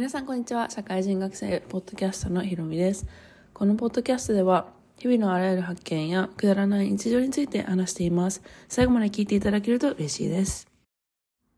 [0.00, 0.70] 皆さんこんにちは。
[0.70, 3.06] 社会人学生ポッドキャストのひろみです。
[3.52, 4.68] このポッドキャストでは
[4.98, 8.40] 日々のあらゆる発見やくだらない日常について話しています。
[8.66, 10.66] 最後まで聞いていただけると嬉しいです。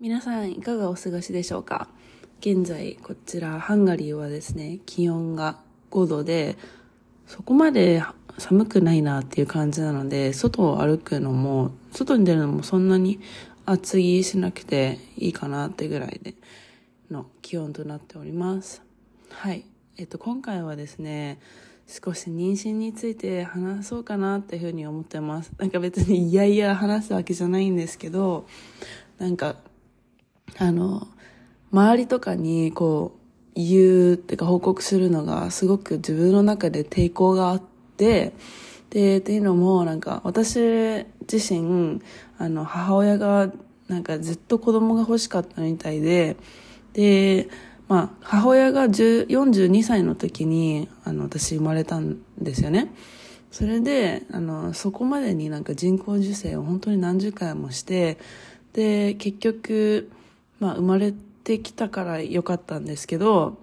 [0.00, 1.86] 皆さんいかがお過ごしでしょうか？
[2.40, 5.60] 現在こちらハンガリーはですね気温が
[5.92, 6.56] 5度で
[7.28, 8.02] そこまで
[8.38, 13.20] 寒くないなっていう感じなので外を歩くのも外に出るのもそんなに
[13.64, 16.34] 厚着しなくていいかなってぐらいで。
[17.10, 18.82] の気温となっております。
[19.30, 19.64] はい。
[19.96, 21.38] えっと、今回はですね、
[21.86, 25.52] 少し妊娠について話そうかなっていうふうに思ってます。
[25.58, 28.46] なんか別にいやいや話すわけじゃないんですけど、
[29.18, 29.56] なんか、
[30.58, 31.06] あの、
[31.72, 37.62] 周りとかにこう、言うっていうか報告するのがすごく自分の中で抵抗があっ
[37.96, 38.32] て、
[38.90, 40.58] で、っていうのもなんか私
[41.30, 42.00] 自身、
[42.38, 43.52] あの、母親が
[43.88, 46.36] なんかずっと子供が欲しかったみたいで、
[46.94, 47.48] で、
[47.86, 52.90] まあ、母親が42歳の時に、あの、私生まれたんですよね。
[53.50, 58.18] それで、あの、そこまでになんか人工授精を本当に何十回もして、
[58.72, 60.10] で、結局、
[60.58, 61.12] まあ、生まれ
[61.44, 63.58] てきたから良かったんですけど、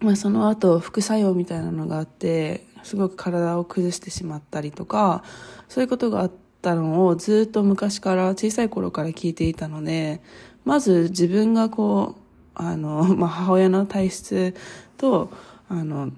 [0.00, 5.22] まあ、その後、副作用みたいなのがあって、すごく体を崩してしまったりとか、
[5.68, 10.20] そういうことがあったのをずっと昔から小さい頃から聞いていたので、
[10.64, 12.23] まず自分がこう、
[12.54, 14.54] あの、 まあ、母親の体質
[14.96, 15.30] と、
[15.68, 16.10] あの、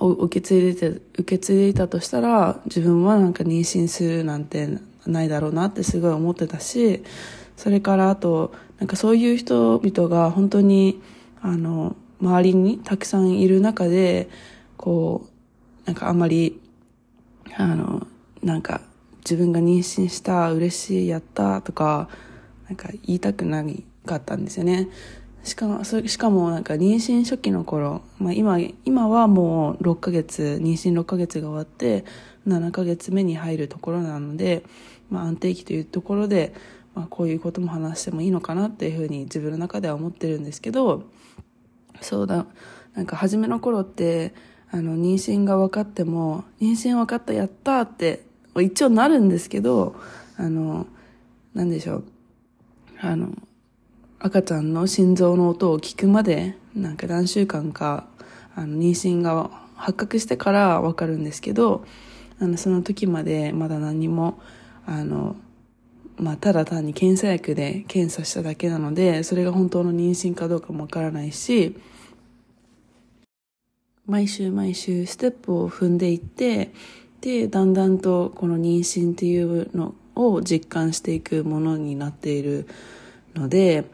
[0.00, 4.68] 受け継いでて、受け継いでいたとしたら、自分はなんか妊娠するなんて
[5.06, 7.02] ないだろうなってすごい思ってたし、
[7.56, 11.00] それからあと、なんかそういう人々が本当に、
[11.40, 14.28] あの、周りにたくさんいる中で、
[14.76, 16.60] こう、なんかあんまり、
[17.56, 18.06] あの、
[18.42, 18.80] なんか
[19.18, 22.08] 自分が妊娠した、嬉しい、やったとか、
[22.66, 23.64] なんか言いたくな
[24.06, 24.88] かったんですよね。
[25.44, 32.04] しかも、しかもなんか妊娠初期の頃、まあ今、今はもう6ヶ月、妊娠6ヶ月が終わって、
[32.46, 34.64] 7ヶ月目に入るところなので、
[35.10, 36.54] まあ安定期というところで、
[36.94, 41.04] まあこういうことも話してもいいのかなっていうふうに自分の中では思ってるんですけど、
[42.00, 42.46] そうだ、
[42.94, 44.34] なんか初めの頃って、
[44.70, 48.24] あの、妊娠が分かっても、妊娠分かった、やったって、
[48.60, 49.96] 一応なるんですけど、
[50.36, 50.86] あの、
[51.54, 52.04] なんでしょう。
[53.00, 53.32] あの、
[54.20, 58.08] 赤ちゃんの心臓の音を聞くまで、なんか何週間か、
[58.56, 61.84] あの、妊娠が発覚してからわかるんですけど、
[62.40, 64.40] あの、その時までまだ何も、
[64.86, 65.36] あの、
[66.16, 71.76] まあ、ただ単に検査薬で検査しただけなので、それが本当の妊娠かどうかもわからないし、
[74.04, 76.72] 毎週毎週ステップを踏んでいって、
[77.20, 82.66] で、だんだんとこの妊娠っていうのを実感していくものになっている
[83.36, 83.84] ので、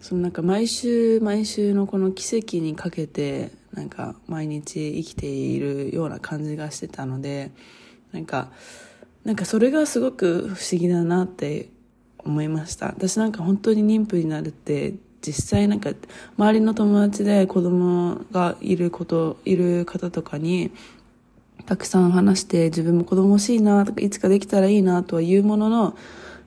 [0.00, 7.50] そのなんか毎週毎週のこの奇跡にかけてなんか毎日生きているような感じがしてたので
[8.12, 8.50] なんか
[9.24, 11.68] なんかそれがすごく不思議だなって
[12.18, 12.86] 思いました。
[12.86, 15.90] 私なんか本当に妊婦になるって実際なんか
[16.38, 20.70] 周りの友達で子供がいることいる方とかに
[21.66, 25.96] たくさん話して自分も子供欲しいなとかいつかできたらいいなとは言うものの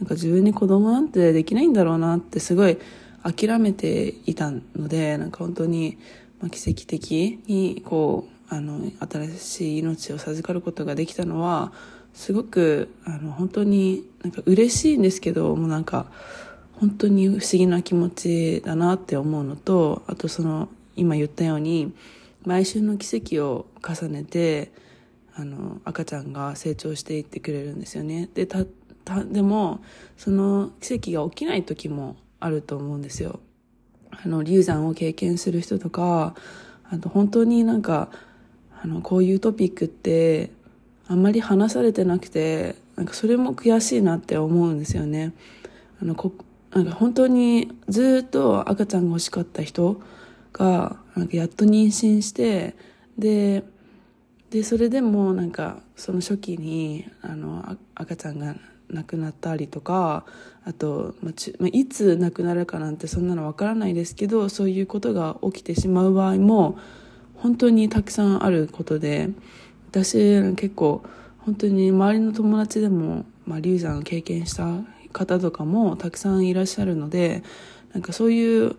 [0.00, 2.78] なんか自分に子供なんてできないんだろうなってすごい
[3.26, 5.98] 諦めていたので、なんか本当に、
[6.40, 11.72] ま、奇跡的に、こう、あの、新しい命を授かることができたのは、
[12.14, 16.06] すごく、あの、本当になんか嬉しいんですけど、もうなんか、
[16.74, 21.92] 本当に不思議な気持ちだなって思うのと、あとその、今言ったように、
[22.44, 24.70] 毎週の奇跡を重ねて、
[25.34, 28.30] あの、赤ちゃんが成長していってくれるんですよね。
[28.34, 28.64] で、た、
[29.04, 29.80] た、でも、
[30.16, 32.16] その奇跡が起きない時も
[32.46, 33.40] あると思うんですよ。
[34.10, 36.34] あの、流産を経験する人とか、
[36.84, 38.08] あと本当になんか、
[38.82, 40.50] あの、こういうトピックって、
[41.08, 45.34] あんまり話されてなくて、なんかそれも悔しいなって思うんですよね。
[46.00, 46.32] あの、こ、
[46.72, 50.00] なんか本当にずっと赤ちゃんが欲しかった人
[50.52, 52.76] が、なんかやっと妊娠して、
[53.18, 53.64] で、
[54.50, 58.56] で、それでもなんか、その初期に、あの、赤ちゃんが
[58.90, 60.24] 亡くなったりとか
[60.64, 66.78] あと、まあ、いつ亡くなるかなんてそんなのわからないですけどそういうことが起きてしまう場合も
[67.36, 69.30] 本当にたくさんあることで
[69.90, 71.02] 私結構
[71.38, 74.66] 本当に周りの友達でも、まあ、流産を経験した
[75.12, 77.42] 方とかもたくさんいらっしゃるので
[77.92, 78.76] なんかそういう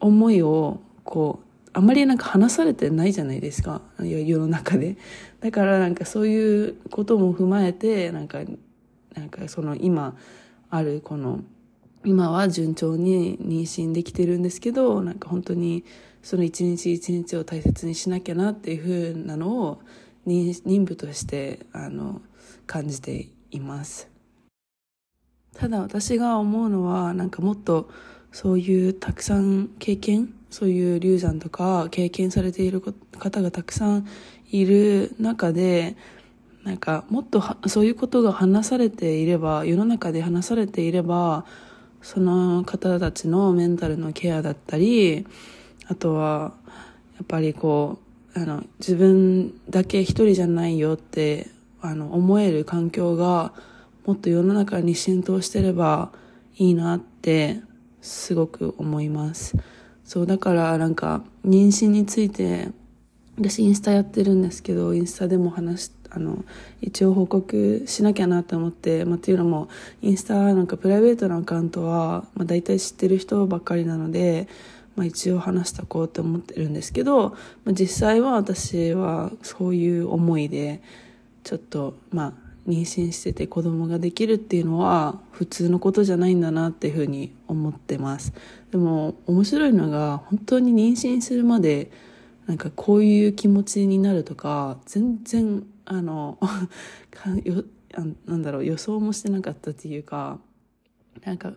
[0.00, 4.96] 思いをこうあまりなんか話されてないじゃないですか世の中で。
[5.40, 8.40] だからなんかそういうことも踏まえてなんか
[9.20, 10.16] なんかその今
[10.70, 11.40] あるこの
[12.06, 15.84] 今は順調に妊娠できてるんですけどなんか本当に
[16.22, 19.82] その一日一日を大切にしなきゃなっていうふうなのを
[20.24, 22.22] 任務としてあの
[22.66, 24.08] 感じています。
[25.54, 27.90] ただ私が思うのはなんかもっと
[28.32, 34.06] そういうたくさん経験そういう流産とか経験されている方がたくさん
[34.50, 35.96] いる中で
[36.64, 41.46] なんかもっとそういうことが話されていれば世の中で話されていれば
[42.02, 45.26] その方たちのメンタルのケアだったり
[45.86, 46.52] あとは
[47.16, 47.98] やっぱりこ
[48.34, 51.48] うあの自分だけ一人じゃないよって
[51.80, 53.52] あの思える環境が
[54.06, 56.12] もっと世の中に浸透してれば
[56.56, 57.60] いいなって
[58.00, 59.56] すごく思います。
[60.04, 62.68] そう、だからなんか妊娠について
[63.36, 66.44] 私インスタやってるんですけど、インスタでも話して、あの、
[66.80, 69.68] 一応報告しなきゃなと思って、まあ、っていうのも、
[70.02, 74.48] インスタなんかプライベートなアカウントは、まあ、大体知ってる人ばっかりなので、
[74.96, 77.36] まあ、一応話したこうと思ってるんですけど、ま
[77.70, 80.82] あ、実際は私はそういう思いで、
[81.44, 88.32] ちょっと、まあ、妊娠してて子供ができるっていうのは普通のことじゃないんだなっていうふうに思ってます。
[88.70, 91.90] でも面白いのが本当に妊娠するまで
[92.46, 96.38] なんかこういう気持ちになるとか全然あの
[97.42, 97.64] よ
[97.94, 100.38] あなんだろう予想もしてなかったっていうか
[101.24, 101.52] なんか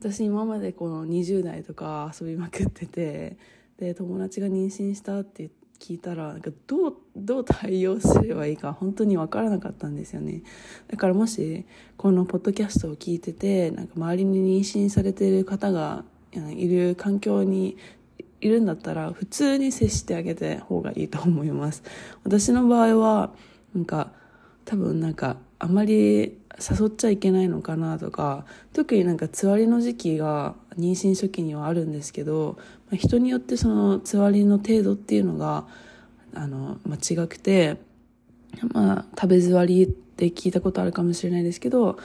[0.00, 3.36] 私今までこの20代とか遊びまくってて
[3.76, 10.42] で友達が妊娠したって聞いたらなんかどうどう対応すればいいか本当に分からなかったんですよね。
[10.88, 11.66] だからもし
[11.98, 17.76] このポッドキャストを聞いててなんか周りに妊娠されてる方がいる環境に
[18.40, 21.82] いるんだったら普通に接してあげた方がいいと思います。
[22.24, 23.34] 私の場合は
[23.76, 24.10] なんか
[24.64, 32.56] 多分なんかあまり誘っちゃいけないのかなとか特になんかつわりの時期が妊娠初期にはあるんですけど、
[32.90, 35.66] まあ、人によってそのつわりの程度っていうのが
[36.34, 37.76] あの、まあ、違くて、
[38.72, 41.98] まあ、食べ座りって聞いたことあるかもしれないですけど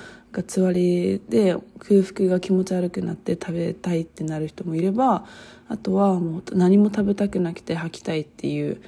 [0.48, 5.26] つわりで空腹が気持ち悪くなって食べたいってなる人もいれば
[5.70, 8.82] あとはもう何も食べたくなくて吐きたいっていう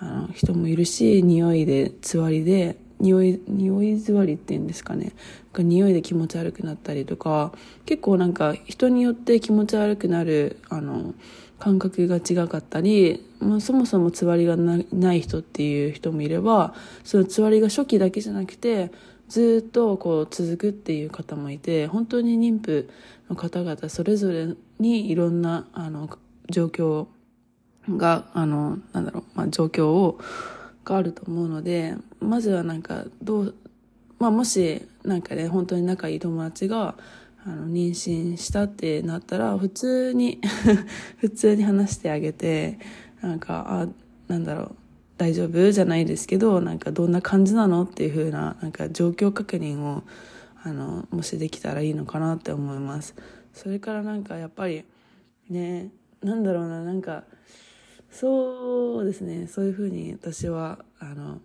[0.00, 5.12] あの人もいるし匂いでつわりで匂い匂い座りっていうんですかね。
[5.56, 7.52] 匂いで気持ち悪くなったりとか
[7.84, 11.14] 結構なんか人によって気持ち悪くなるあの
[11.58, 18.92] 感覚が違かったり、まあ、そもそもつわりがない人っていう人もいればそのつわりが初期だけじゃなくて
[19.28, 22.88] ずっとこう続くっていう方もいて本当に妊婦
[23.28, 26.08] の方々それぞれにいろんなあの
[26.48, 27.06] 状況
[27.96, 30.18] があのなんだろう、まあ、状況を
[30.84, 33.54] があると思うのでまずはなんかどう、
[34.18, 36.96] まあ、もしなんかね本当に仲いい友達が
[37.44, 40.40] あの妊娠したってなったら普通に
[41.18, 42.78] 普通に話してあげて
[43.22, 43.88] なんかあ
[44.28, 44.74] なんだろう
[45.16, 45.72] 大丈夫？
[45.72, 47.82] じゃないですけどなんかどんな感じなの？
[47.84, 50.02] っていう風ななんか状況確認を
[50.62, 53.14] あのもしできたらいいのかなって思います。
[53.52, 54.84] それからなんかやっぱり
[55.50, 55.90] ね
[56.22, 57.24] なんだろうななんか
[58.10, 59.46] そうですね。
[59.46, 61.40] そういうふうに私はあの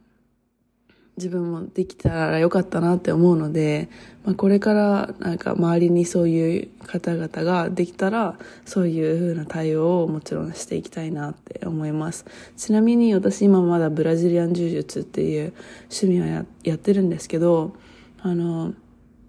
[1.18, 3.90] 自分もできたらよかったなって思うので、
[4.26, 12.26] まあ、これからなんか周りにそういう方々ができたらそういうふうな対応をもちろんしていきたいなって思います。
[12.58, 15.54] ちなみに私今まだブラジリアン柔術っていう
[15.92, 17.76] 趣味はやってるんですけど
[18.22, 18.74] あの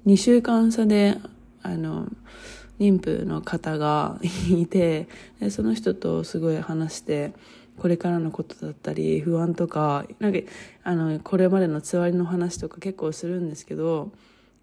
[0.07, 1.19] 2週間差で
[1.63, 2.09] あの
[2.79, 4.19] 妊婦の方が
[4.51, 5.09] いて
[5.51, 7.33] その人とすごい話して
[7.79, 10.39] これからのことだったり不安とかなんか
[10.83, 14.13] あのこれまでのつわりの話とか結構するんですけど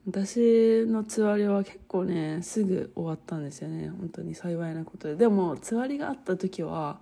[0.07, 3.89] 私のつわりは結構ねすぐ終わったんですよね。
[3.89, 5.15] 本当に幸いなことで。
[5.15, 6.99] でもつわりがあった時は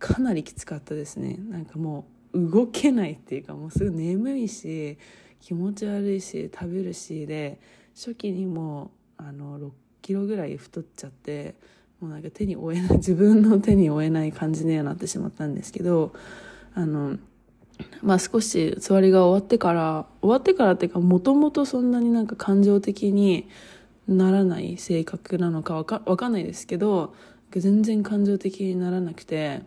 [0.00, 1.36] かなりきつかったですね。
[1.48, 4.98] なんかもう動けないっていうかもうすぐ眠いし
[5.40, 7.60] 気持ち悪いし食べるしで
[7.94, 9.70] 初期にもあの
[10.06, 11.56] キロぐらい太っちゃって
[12.00, 16.12] もうなんか手に負えない 自分の手に負えない感じにはなってしまったんですけど
[16.74, 17.18] あの
[18.02, 23.48] まあ少し座りが終わってから終わってからっていうかもともとそんなになんか感情的に
[24.06, 27.12] ならない性格なのかわかかんないですけど
[27.50, 29.62] 全然感情的にならなくて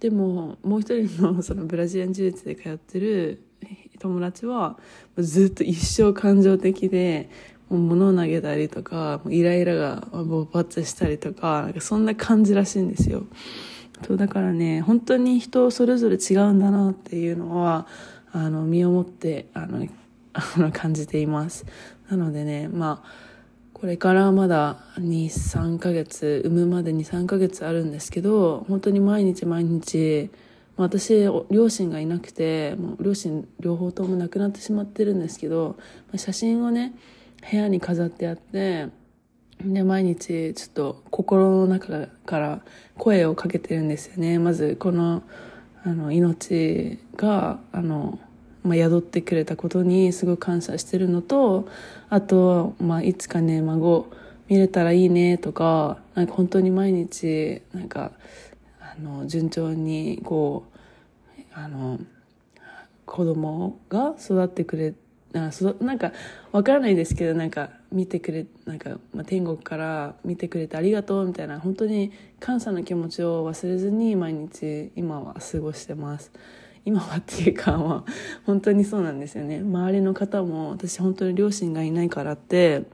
[0.00, 3.40] でももう一人の そのブラジリアン柔術で通ってる
[3.98, 4.78] 友達は
[5.16, 7.30] ずっと一生感情的で
[7.70, 13.24] 物を投げたりとかイライラが勃発したりとかなんかそんな感じらしいんですよ。
[14.06, 17.86] そうだからね本当に人それぞれ違うんだなっていうのは
[18.32, 19.88] あの身をもってあの
[20.72, 21.66] 感じています。
[22.08, 23.28] なのでねまあ
[23.72, 30.30] これからまだ23ヶ月産むまで23ヶ月あるんですけど本当に毎日毎日
[30.76, 35.76] 私両親がいなくてもう両親両方とも亡くなってしまってるんですけど
[36.16, 36.94] 写真をね
[37.50, 38.88] 部屋に飾ってあって
[39.60, 42.60] で毎日ちょっと心の中から
[42.96, 44.38] 声をかけてるんですよね。
[44.38, 45.22] まずこの
[45.84, 48.18] あの命があの、
[48.62, 51.68] まあ、宿ってくれたことにすごく感謝してるのと
[52.08, 54.08] あと、まあ、いつかね孫
[54.48, 58.12] 見れたらいいねとかなんか本当に毎日なんか
[58.80, 60.64] あの順調にこ
[61.36, 61.98] うあの
[63.06, 66.12] 子供が育ってくれてあそなんか
[66.52, 76.32] わからないですけどなんか見てくれなんか、まあ、天国から見てくれてありがとうみたいな本当に感謝の気持ちを忘れずに毎日今は過ごしてます。
[76.84, 78.12] 今はっていうか、 まあ、
[78.46, 79.58] 本当にそうなんですよね。
[79.58, 82.84] 周りの方も私本当に両親がいないからって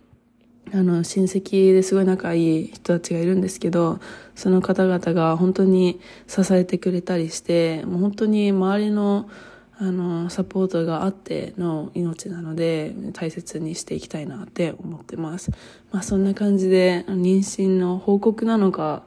[0.72, 4.00] あの、親戚ですごい仲いい人たちがいるんですけど、
[4.34, 9.28] その方々が本当に支えてくれたりして、もう本当に周りの、
[9.78, 15.50] あの、サポートがあっての命なので、大切にしていきたいなって思ってます。
[15.90, 19.04] まあそんな感じで、妊娠の報告なのか、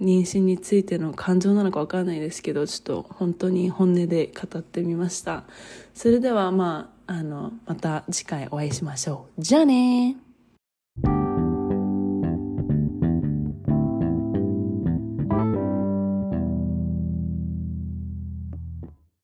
[0.00, 5.44] 妊娠についての感情なのかわからないですけど、ちょっと本当に本音で語ってみました。
[5.94, 9.42] それではまあ、あの、また次回お会いしましょう。
[9.42, 10.27] じゃあねー